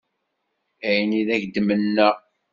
[0.87, 2.17] Ayen i d ak-mennaɣ.